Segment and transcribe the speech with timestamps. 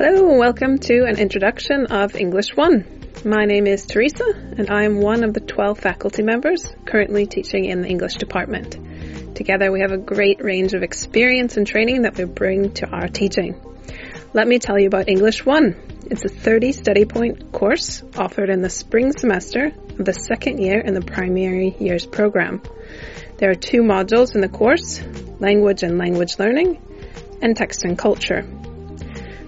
[0.00, 3.24] Hello, and welcome to an introduction of English 1.
[3.24, 7.64] My name is Teresa, and I am one of the 12 faculty members currently teaching
[7.64, 8.78] in the English department.
[9.34, 13.08] Together we have a great range of experience and training that we bring to our
[13.08, 13.60] teaching.
[14.32, 16.06] Let me tell you about English 1.
[16.12, 20.78] It's a 30 study point course offered in the spring semester of the second year
[20.78, 22.62] in the primary years program.
[23.38, 25.02] There are two modules in the course,
[25.40, 26.80] language and language learning,
[27.42, 28.46] and text and culture.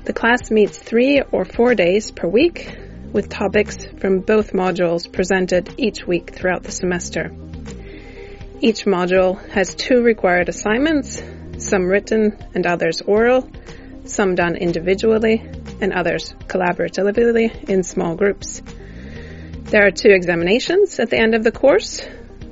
[0.05, 2.75] The class meets three or four days per week
[3.13, 7.31] with topics from both modules presented each week throughout the semester.
[8.61, 11.23] Each module has two required assignments,
[11.59, 13.49] some written and others oral,
[14.05, 15.43] some done individually
[15.81, 18.63] and others collaboratively in small groups.
[19.65, 22.01] There are two examinations at the end of the course,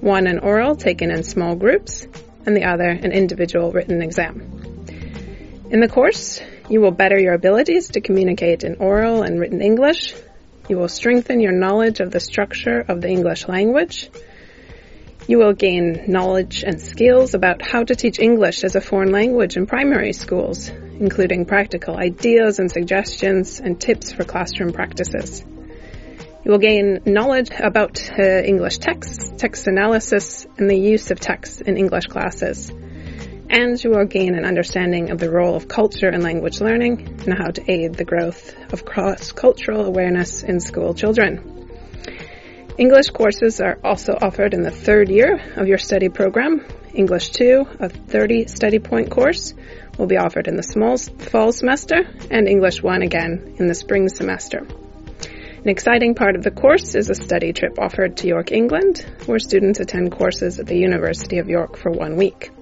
[0.01, 2.07] one an oral taken in small groups
[2.47, 4.41] and the other an individual written exam.
[5.71, 10.15] In the course, you will better your abilities to communicate in oral and written English.
[10.69, 14.11] You will strengthen your knowledge of the structure of the English language.
[15.27, 19.57] You will gain knowledge and skills about how to teach English as a foreign language
[19.57, 25.45] in primary schools, including practical ideas and suggestions and tips for classroom practices.
[26.45, 31.61] You will gain knowledge about uh, English texts, text analysis, and the use of texts
[31.63, 32.73] in English classes
[33.51, 37.35] and you will gain an understanding of the role of culture and language learning and
[37.37, 41.59] how to aid the growth of cross-cultural awareness in school children.
[42.77, 46.65] English courses are also offered in the third year of your study program.
[46.95, 49.55] English 2, a 30 study point course,
[49.99, 54.09] will be offered in the small fall semester and English 1 again in the spring
[54.09, 54.59] semester.
[54.59, 59.41] An exciting part of the course is a study trip offered to York, England, where
[59.41, 62.53] students attend courses at the University of York for one week.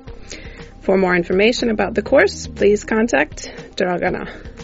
[0.87, 4.56] For more information about the course, please contact Dragana.